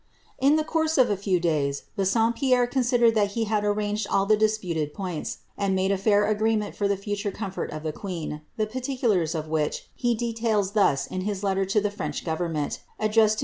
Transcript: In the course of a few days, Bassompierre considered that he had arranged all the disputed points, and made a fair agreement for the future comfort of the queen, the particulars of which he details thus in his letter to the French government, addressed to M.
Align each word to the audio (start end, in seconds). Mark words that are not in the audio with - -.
In 0.39 0.55
the 0.55 0.63
course 0.63 0.97
of 0.97 1.11
a 1.11 1.15
few 1.15 1.39
days, 1.39 1.83
Bassompierre 1.95 2.65
considered 2.65 3.13
that 3.13 3.33
he 3.33 3.43
had 3.43 3.63
arranged 3.63 4.07
all 4.09 4.25
the 4.25 4.35
disputed 4.35 4.95
points, 4.95 5.37
and 5.55 5.75
made 5.75 5.91
a 5.91 5.97
fair 5.99 6.25
agreement 6.25 6.75
for 6.75 6.87
the 6.87 6.97
future 6.97 7.29
comfort 7.29 7.69
of 7.69 7.83
the 7.83 7.93
queen, 7.93 8.41
the 8.57 8.65
particulars 8.65 9.35
of 9.35 9.47
which 9.47 9.89
he 9.93 10.15
details 10.15 10.71
thus 10.71 11.05
in 11.05 11.21
his 11.21 11.43
letter 11.43 11.65
to 11.65 11.79
the 11.79 11.91
French 11.91 12.25
government, 12.25 12.79
addressed 12.99 13.37
to 13.37 13.39
M. 13.39 13.39